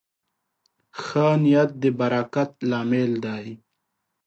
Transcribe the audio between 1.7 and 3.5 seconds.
د برکت لامل دی.